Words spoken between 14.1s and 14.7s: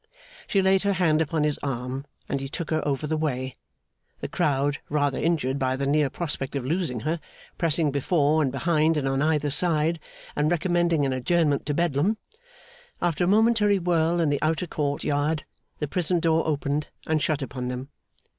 in the outer